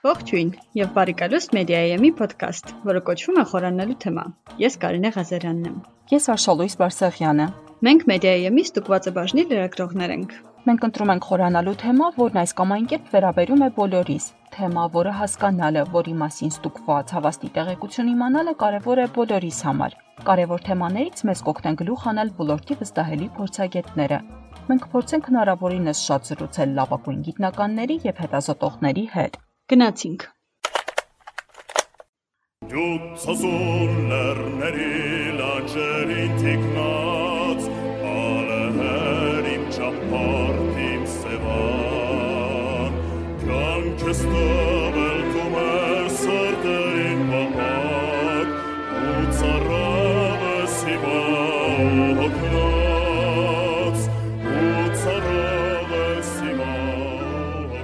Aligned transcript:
Ողջույն 0.00 0.50
եւ 0.78 0.92
բարեկալուստ 0.96 1.50
Մեդիայեմի 1.52 2.10
ոդկաստ, 2.16 2.70
որը 2.88 3.00
կոչվում 3.04 3.38
է 3.40 3.42
խորանալու 3.50 3.96
թեմա։ 4.00 4.22
Ես 4.62 4.76
Կարինե 4.80 5.10
Ղազարյանն 5.16 5.66
եմ։ 5.70 5.74
Ես 6.12 6.28
Արշալույս 6.34 6.76
Բարսեղյանը։ 6.80 7.48
Մենք 7.84 8.06
Մեդիայեմի 8.10 8.64
ստուգված 8.64 9.08
բաժնի 9.18 9.44
լրագրողներ 9.50 10.14
ենք։ 10.14 10.32
Մենք 10.70 10.86
ընտրում 10.88 11.12
ենք 11.14 11.28
խորանալու 11.28 11.74
թեմա, 11.84 12.08
որն 12.16 12.40
այս 12.40 12.56
կամ 12.60 12.72
այն 12.76 12.88
կերպ 12.92 13.12
վերաբերում 13.12 13.60
է 13.60 13.68
բոլորիս։ 13.76 14.30
Թեմա, 14.56 14.86
որը 14.96 15.12
հասկանալը, 15.20 15.84
որի 16.00 16.16
մասին 16.24 16.54
ստուգված 16.56 17.14
հավաստի 17.20 17.52
տեղեկություն 17.60 18.10
իմանալը 18.14 18.56
կարևոր 18.64 19.04
է 19.04 19.06
բոլորիս 19.20 19.60
համար։ 19.68 19.98
Կարևոր 20.30 20.64
թեմաներից 20.70 21.22
մեզ 21.28 21.44
կօգնեն 21.50 21.78
գլուխ 21.80 22.08
հանել 22.08 22.34
ոլորտի 22.40 22.80
վստահելի 22.80 23.28
փորձագետները, 23.36 24.18
մենք 24.70 24.90
փորձենք 24.96 25.30
հնարավորինս 25.30 26.02
շատ 26.08 26.32
զրուցել 26.32 26.74
լավագույն 26.80 27.22
գիտնականների 27.30 28.00
եւ 28.10 28.20
հետազոտողների 28.26 29.06
հետ։ 29.16 29.40
Գնացինք։ 29.70 30.22
Յուծասուն 32.72 33.92
լեռների 34.10 34.88
լանջերին 35.40 36.34
թիկնած 36.40 37.68
ալեհերիմ 38.14 39.64
ճամփորդիմ 39.78 41.06
սևան 41.14 43.00
կյանքս 43.46 44.26
տվել 44.26 44.30
կոմեր 44.34 44.79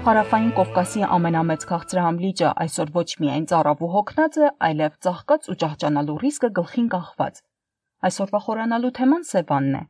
Հարավային 0.06 0.50
Կովկասի 0.54 1.00
ամենամեծ 1.14 1.64
քաղցրահամ 1.66 2.18
լիճը 2.22 2.50
այսօր 2.62 2.90
ոչ 2.94 3.08
միայն 3.22 3.46
ծառավ 3.50 3.80
ու 3.82 3.88
հոգնած 3.94 4.36
է, 4.38 4.50
այլև 4.66 4.92
ծաղկած 5.06 5.48
ու 5.50 5.56
ճահճանալու 5.62 6.14
ռիսկը 6.22 6.50
գլխին 6.58 6.86
կախված։ 6.92 7.40
Այսօրվա 8.06 8.40
խորանալու 8.44 8.92
թեման 8.98 9.27
Սևանն 9.30 9.74
է։ 9.78 9.82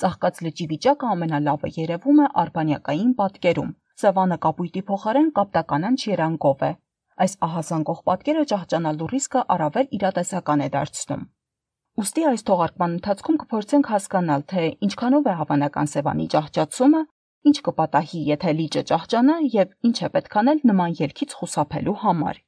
Ծաղկած 0.00 0.40
լճի 0.46 0.68
վիճակը 0.72 1.10
ամենալավը 1.16 1.72
երևում 1.76 2.24
է 2.24 2.30
արբանյակային 2.44 3.12
պատկերում։ 3.20 3.76
Սևանը 4.00 4.40
կապույտի 4.48 4.84
փոխարեն 4.88 5.30
կապտականանչ 5.36 6.00
երանգով 6.08 6.64
է։ 6.64 6.72
Այս 7.20 7.38
ահազանգող 7.50 8.02
պատկերը 8.08 8.48
ճահճանալու 8.56 9.12
ռիսկը 9.12 9.46
առավել 9.60 9.94
իրատեսական 10.00 10.64
է 10.64 10.72
դարձնում։ 10.80 11.30
Ոստի 12.00 12.28
այս 12.32 12.48
թողարկման 12.48 12.92
ընթացքում 12.96 13.40
կփորձենք 13.44 13.92
հասկանալ, 13.92 14.50
թե 14.54 14.68
ինչքանով 14.88 15.26
է 15.28 15.40
հավանական 15.44 15.90
Սևանի 16.00 16.32
ճահճացումը 16.32 17.08
ինչ 17.48 17.56
կպատահի, 17.66 18.20
եթե 18.28 18.52
լիճը 18.60 18.82
ճահճանա 18.90 19.36
եւ 19.54 19.74
ինչ 19.88 19.96
է 20.06 20.08
պետք 20.16 20.38
անել 20.40 20.62
նման 20.70 20.96
ելքից 21.00 21.34
խուսափելու 21.40 21.94
համար։ 22.04 22.40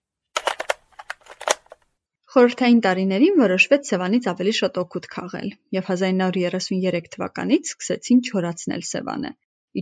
Խորհրդային 2.33 2.79
տարիներին 2.85 3.35
որոշվեց 3.39 3.89
Սևանից 3.93 4.27
ավելի 4.33 4.53
շուտ 4.59 4.79
օգուտ 4.83 5.09
քաղել 5.15 5.49
եւ 5.77 5.89
1933 5.95 7.11
թվականից 7.17 7.73
սկսեցին 7.73 8.23
չորացնել 8.29 8.85
Սևանը, 8.91 9.33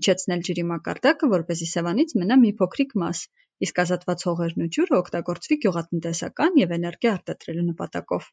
իջեցնել 0.01 0.43
ջրի 0.49 0.65
մակարդակը, 0.71 1.31
որպեսզի 1.35 1.69
Սևանից 1.75 2.17
մնա 2.23 2.39
մի 2.43 2.53
փոքրիկ 2.63 2.97
մաս, 3.05 3.23
իսկ 3.67 3.81
ազատված 3.85 4.27
հողերն 4.31 4.67
ու 4.67 4.71
ջուրը 4.79 4.99
օգտագործվի 4.99 5.61
գյուղատնտեսական 5.67 6.61
եւ 6.65 6.77
էներգիա 6.81 7.15
արտադրելու 7.21 7.67
նպատակով։ 7.71 8.29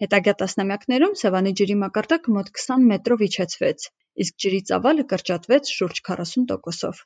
Հետագա 0.00 0.32
տասնամյակներում 0.40 1.16
Սևանի 1.20 1.50
ջրի 1.60 1.74
մակարդակը 1.80 2.32
մոտ 2.34 2.46
20 2.58 2.84
մետրով 2.90 3.24
իջեցվեց, 3.26 3.82
իսկ 4.24 4.36
ջրի 4.44 4.60
ծավալը 4.70 5.04
կրճատվեց 5.10 5.72
շուրջ 5.78 6.00
40 6.08 6.46
տոկոսով։ 6.52 7.02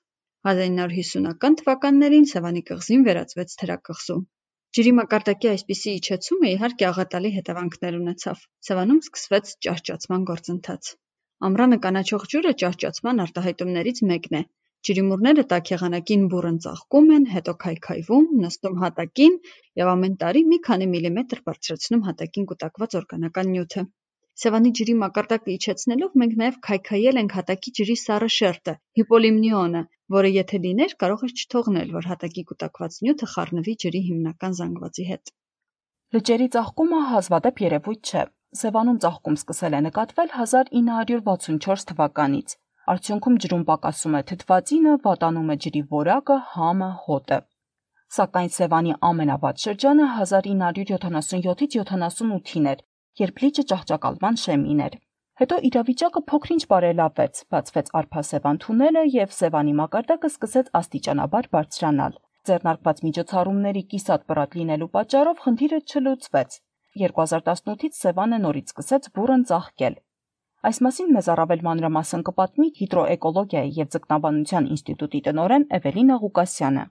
1950-ական 0.50 1.56
թվականներին 1.60 2.28
Սևանի 2.32 2.62
կղզին 2.68 3.02
վերածվեց 3.08 3.56
թերակղզու։ 3.62 4.18
Ջրի 4.78 4.92
մակարդակի 5.00 5.50
այսպիսի 5.54 5.96
իջեցումը 5.98 6.52
իհարկե 6.54 6.86
աղետալի 6.90 7.34
հետևանքներ 7.38 7.98
ունեցավ։ 7.98 8.46
Սևանում 8.68 9.02
սկսվեց 9.08 9.52
ճահճացման 9.66 10.28
գործընթաց։ 10.30 10.92
Ամռանը 11.50 11.78
կանաչող 11.88 12.28
ջուրը 12.34 12.54
ճահճացման 12.62 13.24
արտահայտումներից 13.26 14.04
մեկն 14.14 14.38
է, 14.38 14.42
Ջրիմուռները 14.84 15.42
տաք 15.50 15.70
եղանակին 15.72 16.24
բուռն 16.32 16.56
ծաղկում 16.62 17.06
են, 17.16 17.22
հետո 17.34 17.52
քայքայվում, 17.64 18.24
նստում 18.40 18.74
հատակին 18.80 19.36
և 19.80 19.90
ամեն 19.92 20.16
տարի 20.22 20.42
մի 20.48 20.58
քանի 20.66 20.88
միլիմետր 20.94 21.38
բարձրացնում 21.46 22.02
հատակին 22.08 22.48
կուտակված 22.50 22.96
օրգանական 23.00 23.48
նյութը։ 23.52 23.84
Սևանի 24.42 24.72
ջրի 24.80 24.96
մակարդակը 25.04 25.50
իջեցնելով 25.54 26.18
մենք 26.20 26.34
նաև 26.42 26.58
քայքայել 26.68 27.20
ենք 27.22 27.36
հատակի 27.38 27.72
ջրի 27.78 27.96
սառը 28.02 28.28
շերտը՝ 28.36 28.74
հիպոլիմնիոնը, 29.00 29.82
որը 30.16 30.32
եթե 30.34 30.60
լիներ, 30.64 30.94
կարող 31.04 31.24
էր 31.28 31.34
չթողնել, 31.40 31.94
որ 31.96 32.08
հատակի 32.12 32.44
կուտակված 32.50 32.98
նյութը 33.06 33.28
խառնվի 33.34 33.74
ջրի 33.84 34.02
հիմնական 34.10 34.58
զանգվածի 34.60 35.06
հետ։ 35.12 35.32
Լճերի 36.18 36.50
ծաղկումը 36.58 37.00
հազվադեպ 37.14 37.64
երևույթ 37.64 38.12
չէ։ 38.12 38.26
Սևանում 38.64 39.00
ծաղկում 39.06 39.38
սկսել 39.40 39.78
է 39.78 39.80
նկատվել 39.88 40.36
1964 40.44 41.88
թվականից։ 41.94 42.58
Արդյունքում 42.92 43.36
ջրում 43.42 43.62
պակասում 43.68 44.16
է 44.18 44.20
թթվածինը, 44.28 44.94
վատանում 45.04 45.52
է 45.52 45.56
ջրի 45.64 45.80
որակը, 45.94 46.34
համը, 46.54 46.88
հոտը։ 47.04 47.38
Սակայն 48.14 48.50
Սևանի 48.56 48.92
ամենավատ 49.08 49.62
շրջանը 49.64 50.08
1977-ից 50.16 51.78
78-ին 51.80 52.68
էր, 52.74 52.84
երբ 53.24 53.42
լիճը 53.44 53.64
ճահճակալման 53.72 54.38
շեմին 54.44 54.84
էր։ 54.88 54.98
Հետո 55.40 55.56
իրավիճակը 55.68 56.22
փոքրինչ 56.30 56.62
բարելավվեց, 56.74 57.40
բացվեց 57.54 57.90
Արփասևան 58.04 58.60
թունելը 58.64 59.02
եւ 59.14 59.34
Սևանի 59.38 59.74
մակարդակը 59.80 60.30
սկսեց 60.34 60.70
աստիճանաբար 60.84 61.48
բարձրանալ։ 61.56 62.18
Ձեռնարկված 62.44 63.04
միջոցառումների 63.08 63.82
կիսատ 63.94 64.28
պրատ 64.30 64.56
լինելու 64.60 64.90
պատճառով 64.94 65.44
խնդիրը 65.46 65.80
չլուծվեց։ 65.88 66.58
2018-ից 67.02 68.02
Սևանը 68.04 68.38
նորից 68.44 68.74
սկսեց 68.74 69.08
բուրըն 69.16 69.48
ծաղկել։ 69.50 69.96
Այս 70.68 70.78
մասին 70.84 71.10
մեզ 71.14 71.26
առավել 71.32 71.64
մանրամասն 71.66 72.22
կպատմի 72.28 72.68
Հիդրոէկոլոգիայի 72.78 73.74
եւ 73.82 73.92
ձկնաբանության 73.96 74.72
ինստիտուտի 74.76 75.20
տնօրեն 75.26 75.70
Էվելինա 75.78 76.20
Ղուկասյանը։ 76.22 76.84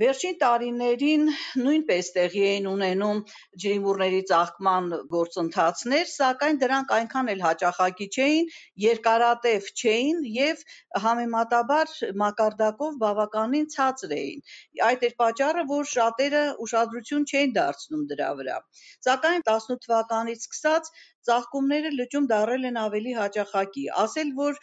Վերջին 0.00 0.36
տարիներին 0.40 1.24
նույնպես 1.60 2.08
տեղի 2.16 2.42
էին 2.50 2.66
ունենում 2.70 3.18
ջրիմուռների 3.64 4.20
ծաղկման 4.30 4.86
գործընթացներ, 5.14 6.06
սակայն 6.12 6.60
դրանք 6.62 6.94
այնքան 6.98 7.30
էլ 7.34 7.42
հաճախակի 7.46 8.06
չէին, 8.16 8.48
երկարատև 8.84 9.68
չէին 9.82 10.22
եւ 10.36 10.64
համեմատաբար 11.04 11.94
մակարդակով 12.22 12.96
բավականին 13.04 13.68
ցածր 13.76 14.16
էին։ 14.18 14.44
Այդ 14.88 15.06
էր 15.10 15.16
պատճառը, 15.24 15.66
որ 15.74 15.90
շատերը 15.94 16.44
ուշադրություն 16.66 17.28
չէին 17.34 17.54
դարձնում 17.60 18.06
դրա 18.14 18.30
վրա։ 18.40 18.58
Սակայն 19.10 19.46
18 19.54 19.84
թվականից 19.86 20.48
սկսած 20.48 20.94
ծաղկումները 21.28 21.90
լճում 22.00 22.26
դարել 22.30 22.68
են 22.70 22.78
ավելի 22.80 23.12
հաճախակի։ 23.20 23.84
Ասել, 24.02 24.30
որ 24.40 24.60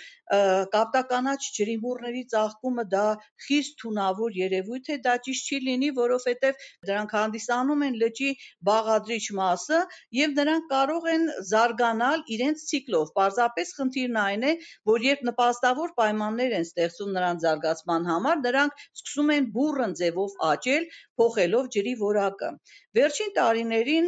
կապտականաչ 0.74 1.38
ջրիմուռների 1.58 2.24
ծաղկումը 2.34 2.86
դա 2.94 3.04
խիստ 3.48 3.78
թունավոր 3.82 4.38
երևույթ 4.40 4.90
է, 4.94 4.98
դա 5.08 5.14
ճիշտ 5.28 5.52
չի 5.52 5.60
լինի, 5.68 5.92
որովհետև 6.00 6.66
դրանք 6.90 7.16
հանդիսանում 7.18 7.86
են 7.88 8.00
լճի 8.02 8.32
բաղադրիչ 8.70 9.24
մասը 9.40 9.80
եւ 10.20 10.36
նրանք 10.40 10.68
կարող 10.74 11.08
են 11.14 11.28
զարգանալ 11.52 12.26
իրենց 12.38 12.66
ցիկլով։ 12.72 13.14
Պարզապես 13.20 13.74
խնդիրն 13.78 14.20
այն 14.24 14.48
է, 14.48 14.54
որ 14.92 15.08
երբ 15.08 15.24
նպաստավոր 15.32 15.96
պայմաններ 16.02 16.58
են 16.60 16.68
ստեղծում 16.68 17.14
նրանց 17.18 17.48
զարգացման 17.48 18.10
համար, 18.12 18.44
նրանք 18.48 18.84
սկսում 18.88 19.34
են 19.38 19.50
բուրըն 19.58 19.96
ձևով 20.02 20.36
աճել, 20.52 20.90
փոխելով 21.22 21.72
ջրի 21.78 21.94
որակը։ 22.04 22.52
Վերջին 22.98 23.32
տարիներին 23.38 24.08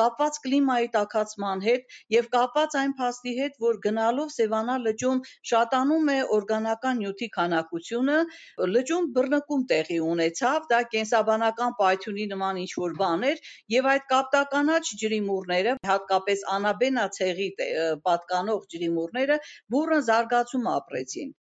կապված 0.00 0.40
կլիմայի 0.46 0.90
տաքացման 0.96 1.65
հետ 1.66 1.96
եւ 2.16 2.28
կապված 2.36 2.76
այն 2.80 2.94
փաստի 3.00 3.34
հետ, 3.38 3.56
որ 3.66 3.78
գնալով 3.86 4.32
Սևանա 4.36 4.76
լճում 4.86 5.22
շատանում 5.50 6.10
է 6.16 6.18
օրգանական 6.36 7.00
նյութի 7.02 7.28
քանակությունը, 7.36 8.18
լճում 8.76 9.08
բռնկում 9.18 9.64
տեղի 9.72 9.98
ունեցավ, 10.10 10.68
դա 10.74 10.80
կենսաբանական 10.96 11.78
պայթյունի 11.80 12.28
նման 12.34 12.60
ինչ-որ 12.66 12.98
բան 13.02 13.26
էր 13.30 13.42
եւ 13.76 13.90
այդ 13.94 14.06
կապտականաչ 14.14 14.82
ջրիմուռները, 15.04 15.78
հատկապես 15.92 16.46
անաբենա 16.58 17.08
ցեղի 17.20 17.50
պատկանող 18.10 18.70
ջրիմուռները 18.76 19.42
բուրըն 19.76 20.06
զարգացում 20.10 20.70
ապրեցին։ 20.76 21.34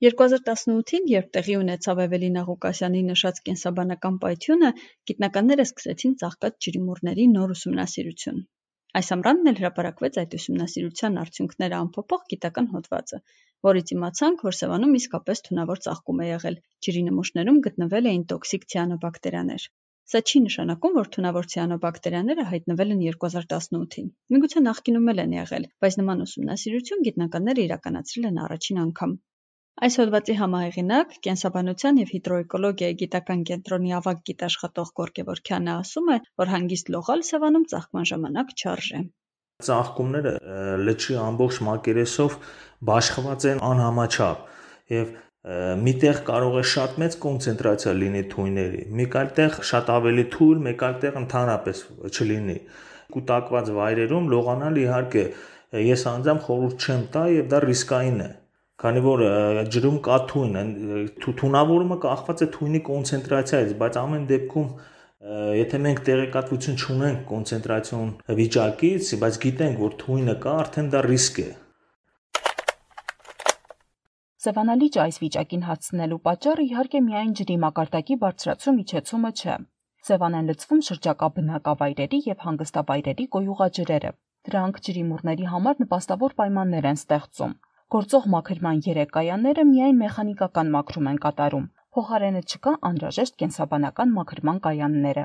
2018-ին, 0.00 1.08
երբ 1.12 1.26
տեղի 1.36 1.54
ունեցավ 1.60 1.98
Էվելինա 2.02 2.42
Ղուկասյանի 2.46 3.00
նշած 3.08 3.40
կենսաբանական 3.48 4.14
պայթյունը, 4.22 4.70
գիտնականները 5.10 5.66
սկսեցին 5.68 6.14
ծաղկած 6.22 6.56
ջրիմուռների 6.66 7.26
նոր 7.32 7.52
ուսումնասիրություն։ 7.54 8.38
Այս 9.00 9.12
ամռանն 9.16 9.50
էլ 9.52 9.60
հրապարակվեց 9.60 10.16
այդ 10.22 10.36
ուսումնասիրության 10.40 11.20
արդյունքները 11.24 11.76
ամփոփող 11.80 12.24
գիտական 12.32 12.70
հոդվածը, 12.72 13.20
որից 13.68 13.92
իմացանք, 13.96 14.44
որ 14.48 14.58
Սևանում 14.60 14.96
իսկապես 15.00 15.44
թունավոր 15.50 15.84
ծաղկում 15.84 16.24
է 16.24 16.30
եղել, 16.30 16.56
ջրի 16.88 17.02
նմուշներում 17.10 17.62
գտնվել 17.68 18.10
էին 18.10 18.24
տոքսիկ 18.32 18.68
ցիանոբակտերիաներ։ 18.72 19.70
Սա 20.10 20.20
չի 20.26 20.40
նշանակում, 20.48 20.94
որ 20.96 21.10
թունավոր 21.14 21.48
ցիանոբակտերիաները 21.52 22.46
հայտնվել 22.54 22.94
են 22.96 23.02
2018-ին։ 23.04 24.08
Միգուցե 24.34 24.62
նախկինում 24.64 25.10
էլ 25.12 25.24
են 25.28 25.34
եղել, 25.44 25.68
բայց 25.84 25.98
նման 26.00 26.24
ուսումնասիրություն 26.24 27.04
գիտնականները 27.10 27.66
իրականացրել 27.68 28.30
են 28.30 28.40
առաջին 28.48 28.80
անգամ։ 28.88 29.12
Այս 29.80 29.94
հոդվածի 29.96 30.34
համահեղինակ 30.36 31.12
կենսաբանության 31.24 31.98
եւ 32.00 32.10
հիդրոէկոլոգիայի 32.14 32.94
գիտական 33.00 33.44
կենտրոնի 33.48 33.92
ավագ 33.96 34.18
գիտաշխատող 34.28 34.88
Գորգե 35.00 35.22
Որքյանը 35.28 35.70
ասում 35.72 36.10
է, 36.12 36.16
որ 36.42 36.50
հանգիստ 36.52 36.90
լողալ 36.94 37.22
Սևանում 37.28 37.64
ծաղկման 37.70 38.08
ժամանակ 38.10 38.52
չարժե։ 38.60 39.00
Ծաղկումները 39.68 40.34
լճի 40.84 41.16
ամբողջ 41.22 41.60
մակերեսով 41.70 42.36
բաշխված 42.90 43.46
են 43.54 43.62
անհամաչափ 43.70 44.44
եւ 44.92 45.16
միտեղ 45.88 46.20
կարող 46.28 46.60
է 46.60 46.66
շատ 46.74 47.00
մեծ 47.00 47.16
կոնցենտրացիա 47.24 47.96
լինի 48.02 48.22
թույների, 48.34 48.82
մեկ 49.00 49.16
այլ 49.20 49.32
տեղ 49.40 49.58
շատ 49.70 49.94
ավելի 49.96 50.26
թույլ, 50.36 50.60
մեկ 50.68 50.84
այլ 50.90 50.98
տեղ 51.06 51.18
ընդհանրապես 51.24 51.82
չլինի։ 52.10 52.58
Կուտակված 53.16 53.72
վայրերում 53.80 54.28
լողանալ 54.36 54.82
իհարկե 54.84 55.24
ես 55.88 56.06
անձամբ 56.12 56.46
խորհուրդ 56.50 56.84
չեմ 56.84 57.02
տա 57.16 57.24
եւ 57.40 57.50
դա 57.54 57.64
ռիսկային 57.64 58.22
է 58.28 58.30
քանի 58.80 59.00
որ 59.04 59.22
ջրում 59.74 59.98
կա 60.06 60.18
թույն, 60.30 60.58
թունավորումը 61.24 61.98
կախված 62.04 62.44
է 62.44 62.48
թույնի 62.54 62.80
կոնցենտրացիայից, 62.90 63.74
բայց 63.82 63.98
ամեն 64.00 64.24
դեպքում 64.30 64.70
եթե 65.60 65.78
մենք 65.84 65.98
տեղեկատվություն 66.06 66.78
չունենք 66.80 67.24
կոնցենտրացիոն 67.30 68.12
վիճակից, 68.38 69.10
բայց 69.20 69.38
գիտենք, 69.42 69.82
որ 69.84 69.96
թույնը 70.00 70.36
կա, 70.44 70.54
արդեն 70.64 70.88
դա 70.94 71.02
ռիսկ 71.10 71.40
է։ 71.44 71.50
Սևանալիճը 74.40 75.00
այս 75.04 75.16
վիճակին 75.20 75.64
հասցնելու 75.68 76.18
պատճառը 76.30 76.64
իհարկե 76.70 77.00
միայն 77.10 77.34
ջրի 77.40 77.56
մակարդակի 77.66 78.16
բարձրացում 78.24 78.78
իջեցումը 78.80 79.32
չէ։ 79.40 79.56
Սևան 80.08 80.36
են 80.38 80.46
լցվում 80.50 80.80
շրջակա 80.88 81.28
բնակավայրերի 81.36 82.20
եւ 82.30 82.44
հանգստավայրերի 82.48 83.26
գոյուղաջրերը։ 83.36 84.12
Դրանք 84.48 84.80
ջրի 84.86 85.02
մուրների 85.10 85.50
համար 85.52 85.82
նպաստավոր 85.84 86.36
պայմաններ 86.40 86.88
են 86.90 87.00
ստեղծում։ 87.04 87.52
Գործող 87.90 88.26
մաքրման 88.32 88.80
3 88.86 89.08
կայանները 89.14 89.62
միայն 89.68 89.96
մեխանիկական 90.00 90.68
մաքրում 90.72 91.06
են 91.10 91.16
կատարում։ 91.22 91.62
Փոխարենը 91.96 92.42
չկա 92.46 92.72
անհրաժեշտ 92.88 93.36
կենսաբանական 93.40 94.12
մաքրման 94.18 94.60
կայանները։ 94.66 95.24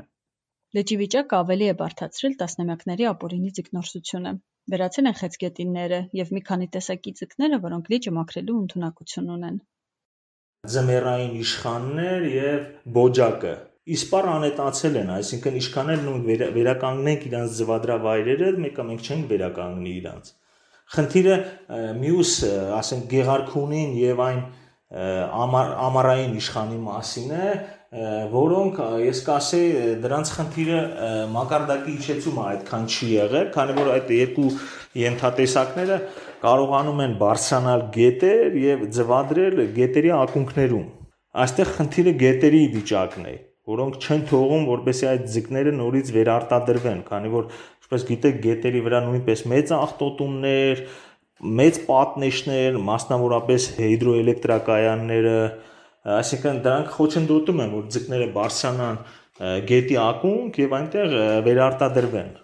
Լճի 0.78 0.96
վիճակը 1.02 1.36
ավելի 1.38 1.68
է 1.72 1.76
բարդացրել 1.82 2.32
տասնամյակների 2.40 3.06
ապօրինի 3.10 3.52
ձկնորսությունը։ 3.58 4.32
Վերացել 4.74 5.10
են 5.10 5.16
խեցգետինները 5.20 6.00
եւ 6.20 6.32
մի 6.34 6.42
քանի 6.48 6.66
տեսակի 6.74 7.12
ձկները, 7.20 7.60
որոնք 7.66 7.90
լիճը 7.94 8.12
մաքրելու 8.16 8.56
ընդունակություն 8.62 9.30
ունեն։ 9.36 9.60
Ձմեռային 10.74 11.36
իշխաններ 11.46 12.26
եւ 12.32 12.66
բոջակը 12.98 13.52
իսպար 13.94 14.28
անետացել 14.32 14.98
են, 15.04 15.14
այսինքն 15.20 15.60
իշխաներն 15.62 16.10
ու 16.10 16.18
վերականգնենք 16.58 17.30
իրանց 17.30 17.54
զվադրավայրերը, 17.60 18.50
մեկը 18.66 18.86
մենք 18.90 19.06
չենք 19.06 19.30
վերականգնի 19.36 19.94
իրանց։ 20.00 20.34
Խնդիրը 20.94 21.36
մյուս, 21.98 22.32
ասենք, 22.76 23.06
Գեղարքունին 23.10 23.96
եւ 23.98 24.20
այն 24.26 24.44
ամար, 24.94 25.72
ամարային 25.82 26.36
իշխանի 26.38 26.76
մասին 26.84 27.32
է, 27.34 27.48
որոնք 28.30 28.78
ես 29.02 29.22
կասեի 29.26 29.66
դրանց 30.04 30.30
խնդիրը 30.36 30.78
մակարդակի 31.34 31.94
իջեցումը 31.96 32.44
այդքան 32.52 32.86
չի 32.86 33.08
եղել, 33.16 33.50
քանի 33.56 33.76
որ 33.80 33.90
այդ 33.96 34.12
երկու 34.16 34.46
ենթատեսակները 35.02 35.98
կարողանում 36.46 37.02
են 37.06 37.18
բարձրանալ 37.22 37.84
գետեր 37.96 38.56
եւ 38.62 38.86
ձվադրել 38.96 39.60
գետերի 39.80 40.12
ակունքներում։ 40.16 40.86
Այստեղ 41.46 41.70
խնդիրը 41.76 42.12
գետերի 42.22 42.62
վիճակն 42.76 43.26
է, 43.26 43.34
որոնք 43.66 43.96
չեն 44.06 44.22
թողում, 44.30 44.66
որպեսզի 44.70 45.06
այդ 45.10 45.24
ձկները 45.34 45.72
նորից 45.80 46.12
վերարտադրվեն, 46.16 47.00
քանի 47.10 47.32
որ 47.32 47.48
ինչպես 47.86 48.04
գիտեք, 48.10 48.38
գետերի 48.46 48.80
վրա 48.86 49.00
նույնպես 49.06 49.42
մեծ 49.52 49.72
աղտոտումներ, 49.76 50.80
մեծ 51.60 51.78
պատնեշներ, 51.86 52.78
մասնավորապես 52.86 53.68
հիդրոէլեկտրակայանները, 53.76 55.36
այսինքն 56.16 56.58
դրանք 56.66 56.90
խոչընդոտում 56.96 57.62
են, 57.66 57.76
որ 57.76 57.86
ձկները 57.96 58.26
բարձրանան 58.36 58.98
գետի 59.70 59.96
ակունք 60.02 60.58
եւ 60.62 60.74
այնտեղ 60.80 61.14
վերարտադրվեն։ 61.46 62.34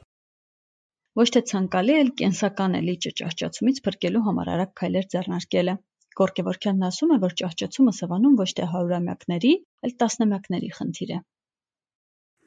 Ոչ 1.21 1.29
թե 1.33 1.43
ցանկալի 1.51 1.95
էլ 2.03 2.11
կենսական 2.23 2.77
է 2.79 2.81
լիճը 2.89 3.11
ճահճացումից 3.21 3.81
փրկելու 3.87 4.23
համար 4.29 4.51
արագ 4.53 4.71
քայլեր 4.81 5.09
ձեռնարկելը։ 5.15 5.75
Գորկեվորքյանն 6.21 6.87
ասում 6.89 7.13
է, 7.17 7.19
որ 7.25 7.35
ճահճացումը 7.41 7.93
Սևանում 7.99 8.39
ոչ 8.43 8.49
թե 8.59 8.69
հարյուրամյակների, 8.73 9.53
այլ 9.89 9.95
տասնամյակների 10.03 10.71
խնդիր 10.79 11.13
է։ 11.17 11.19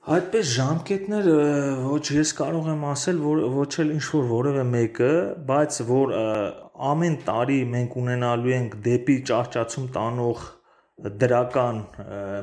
Այդպես 0.06 0.50
ժամկետներ 0.54 1.28
ոչ 1.82 2.04
ես 2.14 2.32
կարող 2.38 2.68
եմ 2.76 2.84
ասել, 2.92 3.22
որ 3.26 3.40
ոչ 3.56 3.70
էլ 3.82 3.94
ինչ 3.96 4.04
որ 4.06 4.28
որևէ 4.30 4.66
մեկը, 4.70 5.08
բայց 5.48 5.78
որ 5.88 6.14
ամեն 6.90 7.16
տարի 7.26 7.58
մենք 7.72 7.96
ունենալու 8.02 8.54
ենք 8.54 8.76
դեպի 8.86 9.16
ճահճացում 9.32 9.88
տանող 9.96 10.44
դրական 10.96 11.80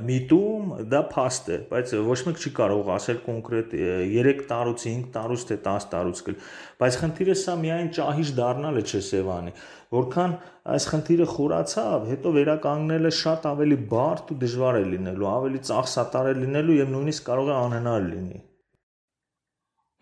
միտում 0.05 0.73
դա 0.93 0.99
փաստ 1.09 1.47
է, 1.49 1.57
բայց 1.71 1.93
ոչ 2.05 2.17
մեկ 2.27 2.43
չի 2.43 2.51
կարող 2.59 2.91
ասել 2.95 3.21
կոնկրետ 3.25 3.73
3 4.13 4.43
տարուց 4.51 4.85
5 4.89 5.07
տարուց 5.15 5.45
թե 5.49 5.57
10 5.69 5.87
տարուց 5.95 6.21
կլ։ 6.27 6.37
Բայց 6.83 6.99
խնդիրը 7.03 7.37
սա 7.43 7.55
միայն 7.63 7.89
ճահիճ 7.97 8.35
դառնալը 8.43 8.85
չէ 8.85 9.01
Սևանի։ 9.09 9.57
Որքան 9.97 10.37
այս 10.77 10.89
խնդիրը 10.93 11.31
խորացավ, 11.33 12.07
հետո 12.13 12.35
վերականգնելը 12.37 13.13
շատ 13.23 13.51
ավելի 13.53 13.79
բարդ 13.97 14.33
ու 14.37 14.39
դժվար 14.45 14.81
է 14.83 14.87
լինելու, 14.93 15.29
ավելի 15.33 15.65
ծախսատար 15.73 16.33
է 16.33 16.39
լինելու 16.45 16.79
եւ 16.83 16.93
նույնիսկ 16.93 17.29
կարող 17.33 17.53
է 17.53 17.57
անհնար 17.57 18.09
լինի։ 18.13 18.41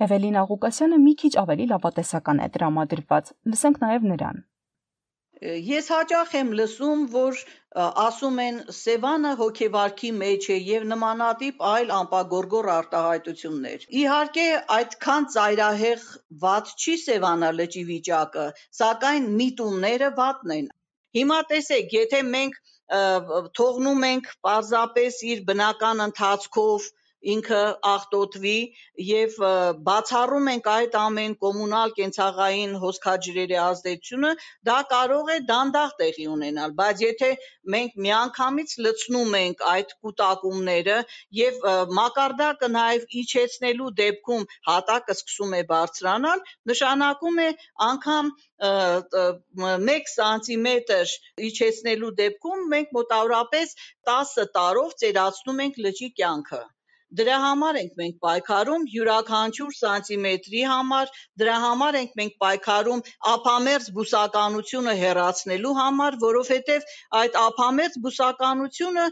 Էվելին 0.00 0.36
Աղուկասյանը 0.42 0.98
մի 1.06 1.18
քիչ 1.22 1.34
ավելի 1.44 1.64
լավատեսական 1.70 2.38
է 2.40 2.46
տրամադրված։ 2.54 3.34
Լսենք 3.52 3.82
նաև 3.84 4.06
նրան։ 4.10 4.46
Ես 5.40 5.86
հաճախ 5.88 6.32
եմ 6.36 6.48
լսում, 6.56 7.02
որ 7.12 7.38
ասում 7.80 8.40
են 8.44 8.56
Սևանը 8.78 9.30
հոգեվարքի 9.38 10.10
մեջ 10.16 10.48
է 10.52 10.56
եւ 10.70 10.82
նմանատիպ 10.90 11.62
այլ 11.68 11.92
անպագորգոր 11.98 12.68
արտահայտություններ։ 12.72 13.86
Իհարկե, 14.00 14.44
այդքան 14.76 15.28
ծայրահեղ 15.36 16.04
վատ 16.44 16.74
չի 16.76 16.96
Սևանա 17.04 17.50
լճի 17.56 17.84
վիճակը, 17.92 18.46
սակայն 18.80 19.30
միտումները 19.40 20.12
վատն 20.20 20.54
են։ 20.58 20.70
Հիմա 21.20 21.40
տեսեք, 21.54 21.96
եթե 22.00 22.22
մենք 22.36 22.60
թողնում 23.60 24.08
ենք 24.10 24.32
պարզապես 24.44 25.22
իր 25.32 25.44
բնական 25.48 26.04
ընթացքով 26.10 26.92
ինքը 27.20 27.60
աղտոտվի 27.90 28.58
եւ 29.06 29.34
բացառում 29.86 30.46
ենք 30.52 30.68
այդ 30.74 30.94
ամեն 31.00 31.34
կոմունալ 31.44 31.92
կենցաղային 31.98 32.72
հոսքաջրերի 32.84 33.58
ազդեցությունը, 33.64 34.30
դա 34.68 34.78
կարող 34.92 35.32
է 35.34 35.36
դանդաղ 35.50 35.92
տեղի 36.00 36.26
ունենալ, 36.34 36.74
բայց 36.80 37.02
եթե 37.04 37.30
մենք 37.74 37.98
միանգամից 38.06 38.74
լցնում 38.86 39.36
ենք 39.40 39.64
այդ 39.74 39.94
կൂട്ടակումները 40.06 40.98
եւ 41.40 41.60
մակարդակը 42.00 42.72
նաեւ 42.78 43.06
իջեցնելու 43.22 43.92
դեպքում 44.00 44.48
հատակը 44.70 45.16
սկսում 45.18 45.54
է 45.60 45.62
բարձրանալ, 45.74 46.44
նշանակում 46.72 47.44
է 47.44 47.50
անգամ 47.90 48.32
1 48.70 50.10
սանտիմետր 50.16 51.14
իջեցնելու 51.50 52.12
դեպքում 52.24 52.66
մենք 52.74 52.98
մոտավորապես 53.00 53.78
10 54.10 54.52
տարով 54.58 55.00
ծերացնում 55.04 55.64
ենք 55.68 55.80
լճի 55.86 56.12
կյանքը։ 56.20 56.62
Դրա 57.18 57.36
համար 57.42 57.76
ենք 57.80 57.94
մենք 57.98 58.18
պայքարում 58.24 58.82
յուրաքանչյուր 58.90 59.72
սանտիմետրի 59.76 60.60
համար, 60.72 61.08
դրա 61.42 61.56
համար 61.64 61.96
ենք 62.00 62.12
մենք 62.20 62.34
պայքարում 62.44 63.00
ափամերձ 63.32 63.88
բուսականությունը 63.96 64.94
հեռացնելու 65.00 65.72
համար, 65.80 66.18
որովհետև 66.24 66.86
այդ 67.20 67.38
ափամերձ 67.40 67.96
բուսականությունը 68.04 69.06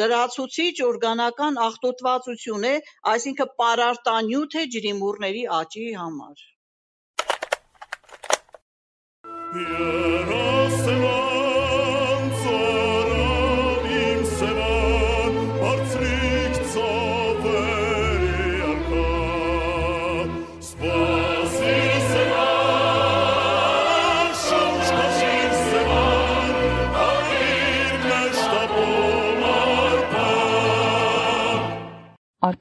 լրացուցիչ 0.00 0.74
օրգանական 0.88 1.60
աղտոտվածություն 1.68 2.66
է, 2.70 2.74
այսինքն 3.14 3.54
պարարտանյութ 3.62 4.58
է 4.58 4.66
ջրիմուռների 4.74 5.44
աճի 5.60 5.86
համար։ 6.00 6.42
Երասնա 9.54 11.33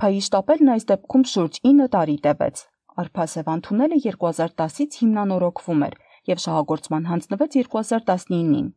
Արփայի 0.04 0.24
շտապելն 0.26 0.70
այս 0.72 0.86
դեպքում 0.88 1.22
շուրջ 1.32 1.58
9 1.66 1.86
տարի 1.92 2.16
տևեց։ 2.24 2.62
Արփասևան 3.04 3.62
թունելը 3.68 4.00
2010-ից 4.06 4.98
հիմնանորոգվում 5.00 5.86
էր 5.88 5.96
եւ 6.32 6.42
շահագործման 6.46 7.08
հանձնվեց 7.12 7.56
2019-ին։ 7.60 8.68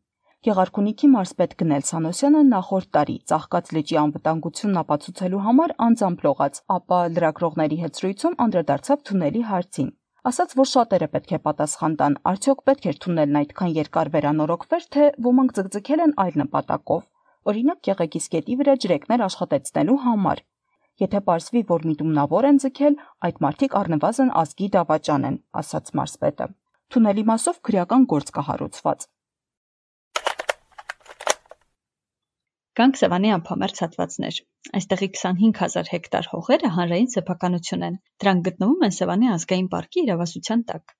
Գեղարքունիքի 0.46 1.10
մարզպետ 1.16 1.56
Գնել 1.62 1.84
Սանոսյանը 1.90 2.44
նախորդ 2.52 2.90
տարի 2.98 3.18
ծաղկած 3.32 3.74
լճի 3.74 4.00
անվտանգությունն 4.06 4.80
ապացուցելու 4.86 5.42
համար 5.50 5.76
անձամբ 5.90 6.24
լողաց, 6.30 6.64
ապա 6.78 7.02
լրագրողների 7.18 7.82
հետ 7.82 7.98
զրույցում 7.98 8.40
անդրադարձավ 8.46 9.06
թունելի 9.10 9.46
հարցին։ 9.50 9.92
ասաց, 10.30 10.58
որ 10.62 10.74
շատերը 10.78 11.12
պետք 11.16 11.30
է 11.34 11.38
պատասխան 11.50 12.02
տան, 12.06 12.20
արդյոք 12.30 12.66
պետք 12.70 12.90
էր 12.94 13.00
թունելն 13.02 13.40
այդքան 13.42 13.78
երկար 13.82 14.14
վերանորոգվեր, 14.14 14.90
թե 14.94 15.12
ոմանք 15.26 15.56
ձգձգել 15.58 16.06
են 16.06 16.18
այլ 16.22 16.42
նպատակով, 16.46 17.06
օրինակ 17.50 17.86
Գեղեցկի 17.90 18.28
գետի 18.36 18.60
վրա 18.62 18.82
ջրեկներ 18.86 19.26
աշխատեցնելու 19.26 20.04
համար։ 20.06 20.46
Եթե 21.02 21.20
ողջվի, 21.28 21.60
որ 21.68 21.82
միտումնավոր 21.86 22.46
են 22.48 22.58
ձգել, 22.62 22.94
այդ 23.26 23.40
մարդիկ 23.44 23.74
առնվազն 23.80 24.30
ազգի 24.42 24.68
դավաճան 24.76 25.26
են, 25.28 25.34
ասաց 25.60 25.90
մարսպետը։ 25.98 26.46
Թունելի 26.94 27.24
մասով 27.30 27.58
քրեական 27.68 28.06
գործ 28.12 28.32
կհարուցված։ 28.36 29.04
Գանք 32.80 33.00
Սևանի 33.00 33.34
անփամերձ 33.36 33.82
հատվածներ։ 33.84 34.40
Այստեղի 34.80 35.10
25000 35.20 35.92
հեկտար 35.92 36.30
հողերը 36.32 36.70
հանրային 36.78 37.12
սեփականություն 37.12 37.86
են։ 37.90 38.00
Դրանք 38.24 38.48
գտնվում 38.48 38.88
են 38.88 38.96
Սևանի 38.96 39.32
ազգային 39.36 39.70
պարկի 39.76 40.02
իրավասության 40.06 40.64
տակ։ 40.72 40.96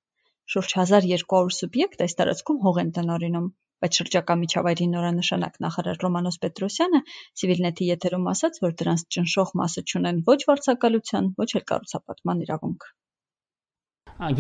Շուրջ 0.56 0.76
1200 0.84 1.56
սուբյեկտ 1.60 2.04
այս 2.06 2.20
տարածքում 2.20 2.60
հող 2.68 2.82
են 2.84 2.92
տնօրինում, 2.96 3.48
բայց 3.84 3.98
շրջակա 4.00 4.36
միջավայրի 4.42 4.86
նորանշանակ 4.92 5.58
նախարար 5.66 6.00
Ռոմանոս 6.04 6.38
Պետրոսյանը 6.44 7.00
Civilnet-ի 7.40 7.90
եթերում 7.92 8.30
ասաց, 8.32 8.60
որ 8.64 8.76
դրանց 8.80 9.04
ճնշող 9.16 9.52
մասը 9.60 9.82
չունեն 9.90 10.22
ոչ 10.30 10.40
վարձակալության, 10.50 11.28
ոչ 11.42 11.50
էլ 11.60 11.66
կառուցապատման 11.72 12.42
իրավունք։ 12.46 12.88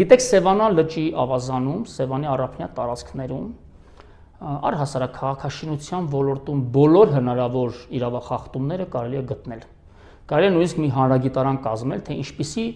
Գիտեք 0.00 0.22
Սևանա 0.24 0.66
լճի 0.72 1.06
ավազանում, 1.26 1.80
Սևանի 1.92 2.28
առափնյա 2.32 2.68
տարածքներում 2.80 3.46
առհասարակ 4.36 5.12
քաղաքաշինության 5.16 6.08
ոլորտում 6.12 6.64
բոլոր 6.76 7.12
հնարավոր 7.16 7.78
իրավախախտումները 7.98 8.86
կարելի 8.96 9.20
է 9.20 9.22
գտնել։ 9.30 9.62
Կարելի 10.32 10.48
է 10.48 10.52
նույնիսկ 10.56 10.80
մի 10.82 10.90
հանրագիտարան 10.96 11.60
կազմել, 11.66 12.02
թե 12.08 12.16
ինչպիսի 12.24 12.66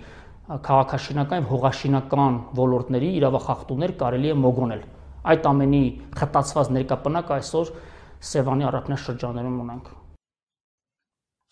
քաղաքաշինական 0.71 1.41
եւ 1.41 1.51
հողաշինական 1.51 2.39
ոլորտների 2.61 3.11
իրավախախտումներ 3.21 3.93
կարելի 4.01 4.33
է 4.33 4.39
մոգոնել։ 4.45 4.83
Այդ 5.21 5.49
ամենի 5.53 5.83
խտացված 6.21 6.71
ներկապնակ 6.77 7.33
այսօր 7.37 7.73
Սևանի 8.31 8.69
առափնյա 8.71 9.01
շրջաներում 9.07 9.59
ունենք։ 9.65 9.91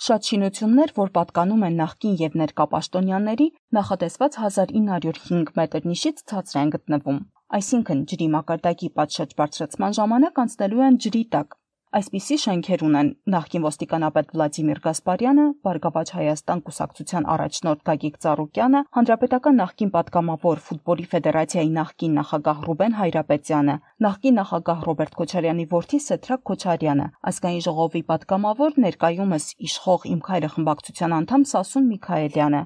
Շատ 0.08 0.28
շինություններ, 0.30 0.92
որ 0.98 1.08
պատկանում 1.18 1.64
են 1.68 1.80
նախկին 1.82 2.20
եւ 2.22 2.36
ներկա 2.42 2.68
պաշտոնյաների, 2.74 3.48
նախատեսված 3.78 4.38
1905 4.44 5.56
մետր 5.58 5.90
նիշից 5.92 6.22
ցածր 6.32 6.62
են 6.62 6.72
գտնվում 6.76 7.18
այսինքն 7.56 8.00
ջրի 8.10 8.26
մակարդակի 8.34 8.88
պատշաճ 8.98 9.30
բարձրացման 9.38 9.94
ժամանակ 9.98 10.40
անցնելու 10.42 10.82
են 10.86 10.98
ջրի 11.04 11.22
տակ։ 11.34 11.54
Այսպիսի 11.88 12.36
շենքեր 12.42 12.82
ունեն 12.84 13.10
նախկին 13.32 13.62
ոստիկանապետ 13.64 14.32
Վլադիմիր 14.34 14.80
Գասպարյանը, 14.86 15.44
Բարգավաճ 15.64 16.10
Հայաստան 16.18 16.60
կուսակցության 16.66 17.28
առաջնորդ 17.34 17.80
Գագիկ 17.88 18.18
Ծառուկյանը, 18.24 18.82
Հանրապետական 18.98 19.58
նախկին 19.62 19.92
պատգամավոր 19.96 20.62
ֆուտբոլի 20.68 21.06
ֆեդերացիայի 21.14 21.72
նախկին 21.78 22.18
նախագահ 22.20 22.60
Ռուբեն 22.68 22.98
Հայրապետյանը, 23.00 23.76
նախկին 24.04 24.38
նախագահ 24.44 24.86
Ռոբերտ 24.88 25.18
Քոչարյանի 25.22 25.68
որդի 25.72 26.00
Սեթրակ 26.12 26.42
Քոչարյանը, 26.52 27.06
ազգային 27.32 27.64
ժողովի 27.72 28.02
պատգամավոր 28.12 28.82
ներկայումս 28.84 29.52
իշխող 29.70 30.10
Իմ 30.12 30.20
քայլը 30.28 30.52
խմբակցության 30.58 31.16
անդամ 31.24 31.48
Սասուն 31.56 31.88
Միքայելյանը, 31.88 32.62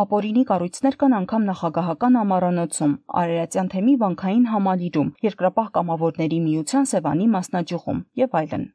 Ապօրինի 0.00 0.40
կառույցներ 0.48 0.96
կան 1.00 1.14
անգամ 1.16 1.44
նախագահական 1.48 2.16
ամառանոցում, 2.22 2.90
Արարատյան 3.20 3.68
թեմի 3.74 3.92
վանքային 4.02 4.42
համալիրում, 4.54 5.12
Երկրապահ 5.26 5.70
կամավորների 5.76 6.40
միության 6.48 6.88
Սևանի 6.90 7.28
մասնաճյուղում 7.34 8.02
եւ 8.20 8.36
այլն։ 8.40 8.66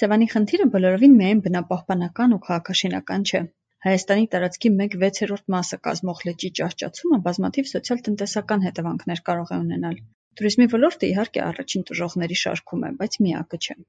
Սևանի 0.00 0.28
խնդիրը 0.34 0.68
բոլորովին 0.76 1.18
միայն 1.22 1.42
բնապահպանական 1.48 2.36
ու 2.38 2.40
քաղաքաշինական 2.46 3.26
չէ։ 3.30 3.42
Հայաստանի 3.88 4.30
տարածքի 4.36 4.72
1/6-րդ 4.76 5.52
մասը 5.56 5.80
կազմող 5.88 6.24
լճի 6.30 6.52
ճահճացումը 6.60 7.20
բազմաթիվ 7.26 7.72
սոցիալ-տնտեսական 7.72 8.64
հետևանքներ 8.68 9.24
կարող 9.32 9.52
է 9.58 9.60
ունենալ։ 9.66 9.98
Տուրիզմի 10.38 10.70
ոլորտը 10.78 11.10
իհարկե 11.10 11.44
առաջին 11.50 11.86
տուժողների 11.90 12.40
շարքում 12.46 12.88
է, 12.90 12.94
բայց 13.02 13.22
միակը 13.26 13.62
չէ 13.66 13.80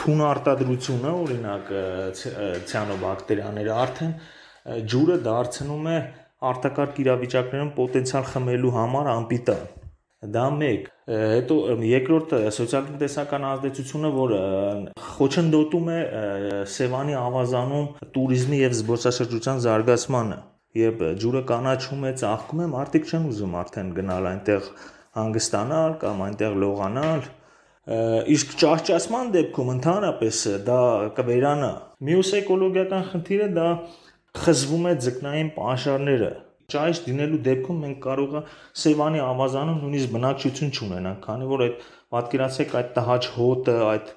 թուն 0.00 0.22
արտադրությունը, 0.30 1.10
օրինակ 1.24 1.72
ցիանոբակտերիաները 2.70 3.74
արդեն 3.84 4.14
ջուրը 4.92 5.16
դարձնում 5.26 5.90
է 5.90 5.98
արտակարգ 6.50 6.98
իրավիճակներում 7.04 7.70
պոտենցիալ 7.76 8.26
խմելու 8.30 8.72
համար 8.76 9.10
անպիտան։ 9.16 9.68
Դա 10.20 10.44
մեկ։ 10.60 10.88
Հետո 11.10 11.56
երկրորդ 11.88 12.32
սոցիալ-տնտեսական 12.56 13.44
ազդեցությունը, 13.50 14.10
որ 14.16 14.34
խոչընդոտում 15.16 15.88
է 15.94 15.98
Սևանի 16.74 17.16
ավազանում 17.20 17.86
տուրիզմի 18.16 18.60
եւ 18.60 18.76
զբոսաշրջության 18.80 19.62
զարգացմանը։ 19.64 20.38
Երբ 20.80 21.04
ջուրը 21.24 21.42
կանաչում 21.50 22.04
է, 22.06 22.12
ծաղկում 22.20 22.60
է, 22.60 22.66
մարդիկ 22.76 23.08
չեն 23.10 23.24
ուզում 23.30 23.56
արդեն 23.60 23.88
գնալ 23.96 24.28
այնտեղ 24.30 24.68
հանգստանալ 25.20 25.96
կամ 26.04 26.20
այնտեղ 26.28 26.58
լողանալ, 26.62 27.24
իսկ 27.88 28.52
ճահճացման 28.60 29.32
դեպքում 29.36 29.72
ընդհանրապես 29.76 30.40
դա 30.66 30.80
կվերանա 31.16 31.70
մյուս 32.10 32.32
էկոլոգիական 32.40 33.06
խնդիրը 33.14 33.48
դա 33.56 33.68
խզվում 34.44 34.88
է 34.90 34.94
ձկնային 35.06 35.50
պաշարները 35.56 36.30
ճայս 36.70 37.00
դինելու 37.06 37.40
դեպքում 37.46 37.78
մենք 37.84 37.98
կարող 38.04 38.36
է 38.38 38.42
Սևանի 38.82 39.22
ավազանում 39.26 39.78
նույնիսկ 39.84 40.12
բնակչություն 40.14 40.72
չունենանք, 40.76 41.20
քանի 41.24 41.48
որ 41.50 41.64
այդ 41.66 41.84
պատկերացեք 42.14 42.74
այդ 42.80 42.92
տհաճ 42.98 43.28
հոտը, 43.36 43.76
այդ 43.90 44.12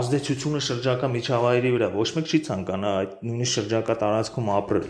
ազդեցությունը 0.00 0.60
շրջակա 0.70 1.10
միջավայրի 1.16 1.72
վրա 1.76 1.88
ոչ 1.96 2.08
մեկ 2.16 2.30
չի 2.30 2.40
ցանկանա 2.46 2.90
այդ 3.00 3.14
նույնիսկ 3.26 3.54
շրջակա 3.58 3.96
տարածքում 4.02 4.50
ապրել։ 4.56 4.88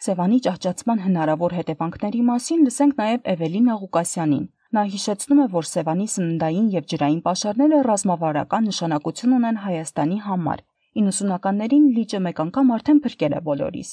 Սևանի 0.00 0.38
ճահճացման 0.46 1.02
հնարավոր 1.06 1.54
հետևանքների 1.60 2.22
մասին 2.30 2.62
լսենք 2.66 3.00
նաև 3.00 3.26
Էվելին 3.34 3.66
Աղուկասյանին, 3.74 4.46
Նա 4.76 4.82
հիշեցնում 4.90 5.40
է, 5.42 5.46
որ 5.52 5.66
Սևանի 5.66 6.04
սննդային 6.10 6.66
եւ 6.74 6.84
ջրային 6.90 7.22
պաշարները 7.24 7.78
ռազմավարական 7.86 8.68
նշանակություն 8.70 9.32
ունեն 9.38 9.56
Հայաստանի 9.64 10.18
համար։ 10.26 10.62
90-ականներին 11.00 11.88
լիճը 11.96 12.20
մեկ 12.26 12.42
անգամ 12.44 12.70
արդեն 12.76 13.00
փրկել 13.06 13.34
է 13.34 13.40
բոլորիս։ 13.50 13.90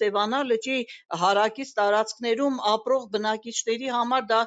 Սևանա 0.00 0.40
լճի 0.50 0.78
հարակից 1.22 1.72
տարածքներում 1.80 2.58
ապրող 2.74 3.06
բնակիչների 3.14 3.90
համար 3.96 4.26
դա 4.30 4.40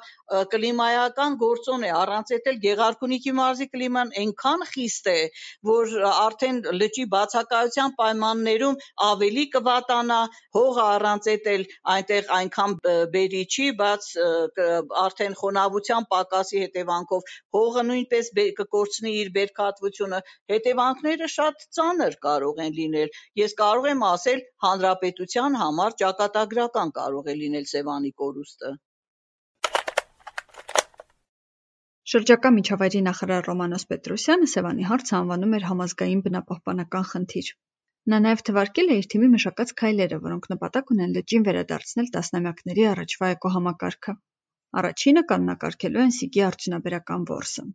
կլիմայական 0.53 1.37
գործոն 1.43 1.85
է, 1.87 1.91
առանց 2.03 2.33
այդ 2.37 2.49
էլ 2.53 2.59
Գեղարքունիքի 2.63 3.33
մարզի 3.39 3.67
կլիման 3.73 4.13
այնքան 4.23 4.65
խիստ 4.73 5.09
է, 5.13 5.17
որ 5.69 5.93
արդեն 6.09 6.61
լճի 6.81 7.05
բացակայության 7.13 7.95
պայմաններում 7.99 8.79
ավելի 9.09 9.45
կվատանա, 9.55 10.19
հողը 10.57 10.83
առանց 10.93 11.29
այդ 11.33 11.49
էլ 11.53 11.65
այնտեղ 11.93 12.31
այնքան 12.37 12.75
բերի 13.13 13.43
չի, 13.53 13.67
բայց 13.83 14.09
արդեն 15.03 15.37
խոնավության 15.41 16.07
պակասի 16.13 16.63
հետևանքով 16.63 17.33
հողը 17.57 17.83
նույնպես 17.89 18.31
կկորցնի 18.59 19.13
իր 19.23 19.31
բերքատվությունը, 19.37 20.19
հետևանքները 20.53 21.29
շատ 21.33 21.65
ծանր 21.77 22.17
կարող 22.27 22.61
են 22.65 22.73
լինել։ 22.79 23.13
Ես 23.43 23.55
կարող 23.63 23.89
եմ 23.93 24.03
ասել 24.09 24.43
հանրապետության 24.65 25.42
Ադրբեջանցիության 25.43 25.59
համար 25.59 25.95
ճակատագրական 25.99 26.91
կարող 26.97 27.25
է 27.31 27.33
լինել 27.37 27.65
Սևանի 27.69 28.09
կորուստը։ 28.19 28.69
Շրջակա 32.11 32.51
միջավայրի 32.57 33.01
նախարար 33.07 33.49
Ռոմանոս 33.49 33.83
Պետրոսյանը 33.89 34.47
Սևանի 34.53 34.87
հարցը 34.91 35.15
անվանում 35.19 35.55
էր 35.57 35.65
համազգային 35.69 36.21
բնապահպանական 36.27 37.07
խնդիր։ 37.09 37.49
Նա 38.13 38.19
նաև 38.25 38.43
թվարկել 38.49 38.93
է 38.93 38.97
իր 39.01 39.09
թիմի 39.13 39.29
մշակած 39.33 39.73
քայլերը, 39.81 40.19
որոնք 40.27 40.47
նպատակ 40.53 40.93
ունեն 40.95 41.15
լճին 41.17 41.45
վերադարձնել 41.47 42.07
տասնամյակների 42.15 42.87
առաջվա 42.93 43.31
էկոհամակարգը։ 43.35 44.15
Առաջինը 44.83 45.25
կանոնակարգելու 45.33 46.03
են 46.05 46.15
Սիգի 46.19 46.45
արդյունաբերական 46.51 47.27
ворսը։ 47.33 47.65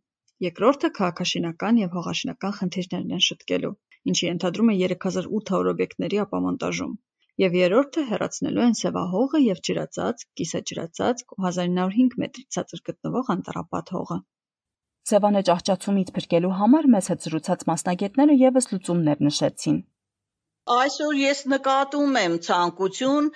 Երկրորդը 0.49 0.93
քաղաքաշինական 1.01 1.83
եւ 1.85 2.01
հողաշինական 2.01 2.57
խնդիրներն 2.63 3.15
են 3.19 3.27
շտկելու, 3.29 3.75
ինչը 4.13 4.27
ենթադրում 4.29 4.73
է 4.73 4.79
3800 4.87 5.55
հա 5.57 5.63
օբյեկտների 5.75 6.25
ապամոնտաժում 6.25 6.97
եւ 7.39 7.55
երրորդը 7.59 8.03
հեռացնելու 8.09 8.65
են 8.65 8.75
սևահողը 8.79 9.41
եւ 9.45 9.61
ջրածածկ, 9.69 10.27
կիսաջրածածկ 10.41 11.35
ու 11.37 11.39
1905 11.45 12.17
մետրից 12.23 12.57
ցածր 12.57 12.83
գտնվող 12.89 13.31
անտառապատ 13.35 13.93
հողը։ 13.97 14.19
Սևանը 15.09 15.43
ճահճացումից 15.49 16.11
փրկելու 16.19 16.57
համար 16.59 16.89
մեծ 16.95 17.11
հետ 17.13 17.29
զրուցած 17.29 17.63
մասնագետները 17.71 18.35
եւս 18.43 18.69
լուծումներ 18.73 19.23
նշեցին։ 19.29 19.79
Այսօր 20.69 21.15
ես 21.19 21.39
նկատում 21.51 22.17
եմ 22.21 22.35
ցանկություն 22.47 23.29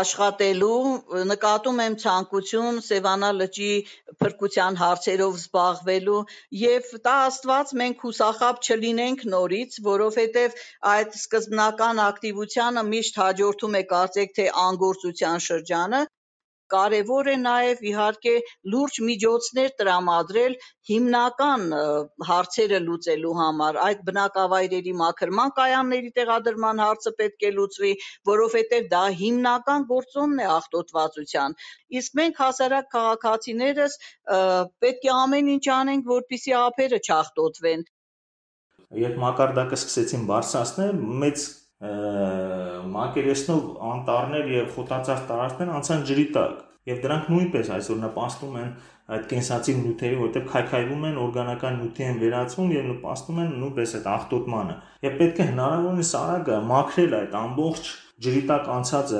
աշխատելու, 0.00 0.92
նկատում 1.30 1.80
եմ 1.84 1.96
ցանկություն 2.02 2.78
Սևանա 2.88 3.30
լճի 3.38 3.70
փրկության 4.22 4.78
հարցերով 4.82 5.40
զբաղվելու 5.40 6.20
եւ 6.60 6.92
տա 7.08 7.16
Աստված 7.30 7.74
մենք 7.82 8.06
հուսախաբ 8.06 8.62
չլինենք 8.68 9.26
նորից, 9.34 9.80
որովհետեւ 9.90 10.56
այդ 10.94 11.18
սկզբնական 11.22 12.04
ակտիվությանը 12.06 12.86
միշտ 12.94 13.20
հաջորդում 13.24 13.78
է 13.80 13.84
կարծեք 13.94 14.36
թե 14.38 14.48
անգործության 14.68 15.46
շրջանը 15.50 16.04
կարևոր 16.74 17.30
է 17.32 17.36
նաև 17.42 17.82
իհարկե 17.90 18.34
լուրջ 18.74 18.98
միջոցներ 19.08 19.70
տրամադրել 19.80 20.56
հիմնական 20.90 21.66
հարցերը 22.30 22.80
լուծելու 22.86 23.34
համար։ 23.40 23.78
Այդ 23.84 24.02
բնակավայրերի 24.10 24.94
մաքրման 25.02 25.54
կայանների 25.60 26.10
տեղադրման 26.18 26.82
հարցը 26.84 27.14
պետք 27.20 27.46
է 27.50 27.52
լուծվի, 27.58 27.92
որովհետև 28.32 28.90
դա 28.94 29.04
հիմնական 29.20 29.86
գործոնն 29.92 30.42
է 30.44 30.50
աղտոտվածության։ 30.56 31.56
Իսկ 32.00 32.18
մենք 32.20 32.42
հասարակ 32.44 32.90
քաղաքացիներս 32.96 33.96
պետք 34.86 35.08
է 35.10 35.14
ամեն 35.20 35.54
ինչ 35.54 35.64
անենք, 35.80 36.12
որպիսի 36.16 36.58
ափերը 36.64 37.00
չաղտոտվեն։ 37.06 37.88
Երբ 39.00 39.18
մակարդակը 39.22 39.76
սկսեցին 39.78 40.22
բարձրացնել, 40.26 40.96
մեծ 41.22 41.42
մակերեսնով 41.80 43.68
անտառներ 43.90 44.50
եւ 44.52 44.66
խոտածածկ 44.74 45.28
տարածքներ 45.30 45.70
անցան 45.78 46.02
ջրի 46.10 46.26
տակ 46.34 46.58
եւ 46.90 47.00
դրանք 47.04 47.30
նույնպես 47.32 47.70
այսօր 47.76 47.98
նպաստում 48.02 48.58
են 48.60 48.68
այդ 49.10 49.24
կենսացի 49.30 49.72
նյութերի, 49.80 50.18
որտեղ 50.20 50.44
քայքայվում 50.50 51.06
են 51.08 51.18
օրգանական 51.24 51.80
նյութի 51.80 52.06
են 52.10 52.20
վերածվում 52.20 52.70
եւ 52.76 52.86
նպաստում 52.90 53.40
են 53.44 53.50
նույնպես 53.62 53.94
այդ 53.98 54.06
աղտոտմանը։ 54.12 54.76
Եվ 55.08 55.18
պետք 55.20 55.40
է 55.40 55.48
հնարավորինս 55.50 56.12
արագ 56.20 56.52
մաքրել 56.70 57.18
այդ 57.20 57.36
ամբողջ 57.40 57.90
ջրի 58.26 58.42
տակ 58.52 58.72
անցած 58.76 59.14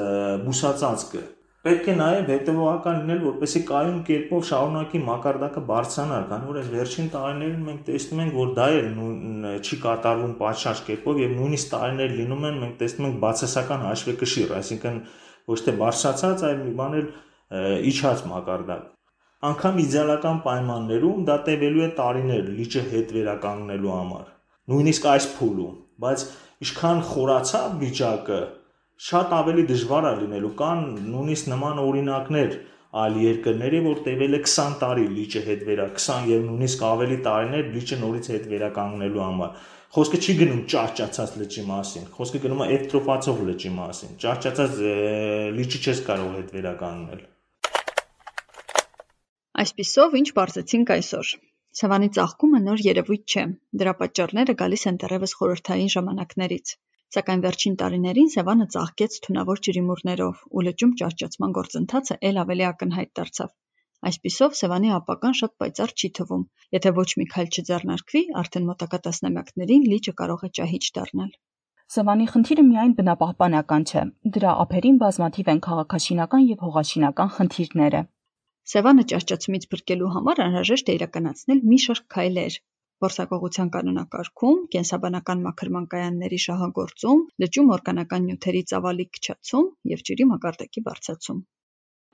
բուսածածկը 0.47 1.23
Պետք 1.61 1.88
է 1.93 1.95
նաև 1.97 2.31
հետևողական 2.33 3.00
լինել, 3.02 3.19
որպեսզի 3.26 3.61
կայուն 3.69 3.97
կերպով 4.09 4.45
շարունակի 4.49 5.00
մակարդակը 5.05 5.62
բարձրանալ, 5.71 6.23
քանի 6.31 6.47
որ 6.50 6.59
այս 6.61 6.69
վերջին 6.75 7.09
տարիներին 7.14 7.67
մենք 7.67 7.83
տեսնում 7.88 8.23
ենք, 8.25 8.38
որ 8.40 8.55
դա 8.57 8.69
էլ 8.76 8.87
չի 9.61 9.76
կատարվում 9.83 10.33
պատշաճ 10.40 10.81
կերպով 10.87 11.21
եւ 11.21 11.35
նույնիսկ 11.37 11.69
տարիներ 11.75 12.14
լինում 12.21 12.47
են, 12.49 12.57
մենք 12.64 12.79
տեսնում 12.81 13.09
ենք 13.11 13.19
բացասական 13.26 13.85
հաշվեկշիռ, 13.90 14.55
այսինքն 14.57 14.97
ոչ 15.52 15.59
թե 15.69 15.75
բարձրացած, 15.85 16.45
այլ 16.49 16.64
մի 16.64 16.73
բան 16.81 16.97
էլ 17.00 17.12
իջած 17.90 18.25
մակարդակ։ 18.31 18.88
Անկամ 19.50 19.79
իդեալական 19.85 20.40
պայմաններում 20.45 21.21
դա 21.29 21.37
տևելու 21.45 21.85
է 21.85 21.90
տարիներ 22.00 22.49
լիճը 22.57 22.83
հետ 22.88 23.14
վերականգնելու 23.17 23.93
համար։ 24.00 24.26
Նույնիսկ 24.71 25.07
այս 25.11 25.29
փուլում, 25.37 25.76
բայց 26.05 26.25
ինչքան 26.61 27.00
խորացավ 27.11 27.79
վիճակը, 27.81 28.40
շատ 29.00 29.30
ավելի 29.33 29.62
դժվար 29.69 30.07
է 30.07 30.11
լինելու 30.21 30.49
կան 30.61 30.80
նույնիսկ 31.11 31.47
նման 31.50 31.78
օրինակներ 31.80 32.57
այլ 33.02 33.14
երկրների, 33.23 33.78
որ 33.87 34.00
տևել 34.07 34.37
է 34.37 34.40
20 34.45 34.75
տարի 34.83 35.07
լիճը 35.12 35.42
հետ 35.47 35.62
վերա 35.69 35.87
20 36.00 36.26
եւ 36.30 36.42
նույնիսկ 36.49 36.83
ավելի 36.88 37.16
տարիներ 37.26 37.71
լիճը 37.76 37.99
նորից 38.00 38.28
հետ 38.33 38.49
վերականգնելու 38.50 39.23
համար։ 39.25 39.54
Խոսքը 39.97 40.21
չի 40.21 40.35
գնում 40.40 40.61
ճարճացած 40.75 41.33
լճի 41.40 41.64
մասին, 41.71 42.04
խոսքը 42.19 42.42
գնում 42.45 42.61
է 42.61 42.69
էվտրոֆացող 42.75 43.40
լճի 43.49 43.73
մասին։ 43.78 44.12
Ճարճացած 44.26 44.76
լիճի 45.61 45.80
չես 45.80 46.04
կարող 46.11 46.37
հետ 46.40 46.52
վերականգնել։ 46.59 47.25
Այսպիսով, 49.64 50.21
ինչ 50.21 50.28
բարձեցինք 50.40 50.95
այսօր։ 51.00 51.33
Սևանի 51.80 52.12
ծաղկումը 52.21 52.61
նոր 52.69 52.87
երևույթ 52.90 53.35
չէ։ 53.35 53.49
Դրա 53.80 53.99
պատճառները 54.04 54.59
գալիս 54.61 54.87
են 54.90 55.02
դեռևս 55.04 55.37
խորհրդային 55.40 55.92
ժամանակներից 55.97 56.76
սակայն 57.14 57.40
վերջին 57.45 57.76
տարիներին 57.81 58.29
Սևանը 58.33 58.67
ծաղկեց 58.75 59.17
թունավոր 59.26 59.62
ջրիմուռներով 59.67 60.43
ու 60.50 60.62
լճում 60.67 60.93
ճահճացման 61.00 61.55
գործընթացը 61.59 62.17
էլ 62.31 62.40
ավելի 62.43 62.67
ակնհայտ 62.71 63.11
դարձավ։ 63.21 63.50
Այսպիսով 64.11 64.55
Սևանի 64.59 64.93
ապագան 64.97 65.35
շատ 65.40 65.52
պայծառ 65.62 65.95
չի 66.00 66.11
թվում։ 66.19 66.45
Եթե 66.76 66.93
ոչ 67.00 67.09
մի 67.21 67.26
քայլ 67.35 67.50
չձեռնարկվի, 67.50 68.23
արդեն 68.43 68.69
մոտակա 68.71 69.00
տասնամյակներին 69.07 69.88
լիճը 69.93 70.14
կարող 70.21 70.47
է 70.47 70.50
ճահիճ 70.61 70.88
դառնալ։ 71.00 71.33
Սևանի 71.90 72.26
խնդիրը 72.31 72.64
միայն 72.71 72.95
բնապահպանական 73.00 73.85
չէ։ 73.90 74.02
Դրա 74.38 74.55
ափերին 74.64 74.99
բազմաթիվ 75.02 75.52
են 75.55 75.62
քաղաքաշինական 75.67 76.45
եւ 76.55 76.64
հողաշինական 76.71 77.33
խնդիրները։ 77.37 78.02
Սևանը 78.71 79.05
ճահճացումից 79.11 79.64
փրկելու 79.75 80.14
համար 80.14 80.43
անհրաժեշտ 80.47 80.90
է 80.93 80.97
իրականացնել 81.00 81.62
մի 81.71 81.79
շարք 81.85 82.05
քայլեր, 82.14 82.59
որսագողության 83.04 83.69
կանոնակարգում, 83.75 84.59
կենսաբանական 84.75 85.45
մաքրման 85.47 85.87
կայանների 85.95 86.40
շահագործում, 86.45 87.23
լճում 87.45 87.71
օրգանական 87.76 88.26
նյութերի 88.30 88.62
ծավալի 88.73 89.07
քչացում 89.16 89.71
և 89.92 90.02
ջրի 90.11 90.26
մակարդակի 90.33 90.83
բարձրացում։ 90.88 91.38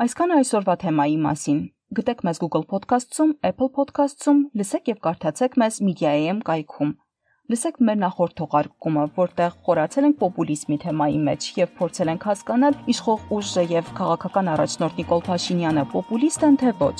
Այսքանը 0.07 0.39
այսօրվա 0.43 0.77
թեմայի 0.85 1.19
մասին։ 1.27 1.59
Գտեք 1.97 2.23
մեզ 2.27 2.39
Google 2.43 2.65
Podcast-ում, 2.71 3.35
Apple 3.51 3.71
Podcast-ում, 3.81 4.41
լսեք 4.61 4.89
եւ 4.93 5.03
կարդացեք 5.07 5.59
մեզ 5.63 5.83
Media.am 5.89 6.41
կայքում։ 6.47 6.95
Լսեք 7.47 7.77
մեր 7.87 7.99
նախորդ 8.03 8.35
թողարկումը, 8.41 9.05
որտեղ 9.19 9.53
խորացել 9.69 10.09
ենք 10.09 10.17
պոպուլիզմի 10.23 10.79
թեմայի 10.83 11.21
մեջ 11.29 11.47
եւ 11.61 11.77
փորձել 11.79 12.11
ենք 12.17 12.27
հասկանալ 12.31 12.81
իշխող 12.95 13.31
ուժը 13.39 13.65
եւ 13.77 13.95
քաղաքական 14.01 14.51
առաջնորդ 14.57 15.01
Նիկոլ 15.03 15.25
Փաշինյանը 15.31 15.87
պոպուլիստ 15.95 16.51
են 16.51 16.61
թե 16.65 16.75
ոչ։ 16.83 16.99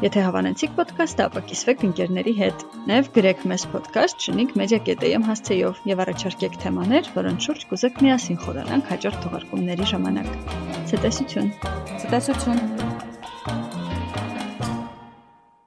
Եթե 0.00 0.20
հավանեցիք 0.24 0.78
ոդքասթը, 0.78 1.24
ապա 1.28 1.40
կիսվեք 1.50 1.82
ընկերների 1.90 2.32
հետ։ 2.38 2.62
Նաև 2.88 3.10
գրեք 3.16 3.42
մեզ 3.50 3.66
ոդքասթ 3.74 4.24
շնիկ 4.26 4.54
media.am 4.56 5.26
հասցեով 5.28 5.82
եւ 5.90 6.00
առաջարկեք 6.06 6.56
թեմաներ, 6.64 7.12
որոնց 7.18 7.50
շուրջ 7.50 7.66
կուզեք 7.74 8.00
միասին 8.06 8.40
խորանանք 8.46 8.90
հաջորդ 8.94 9.20
թողարկումների 9.26 9.92
ժամանակ։ 9.92 10.32
Ցտեսություն։ 10.94 11.54
Ցտեսություն։ 12.00 12.99